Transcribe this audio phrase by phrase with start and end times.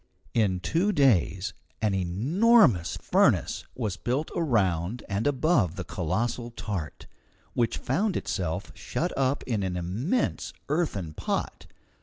[0.33, 7.05] In two days an enormous furnace was built around and above the colossal tart,
[7.53, 11.67] which found itself shut up in an immense earthen pot.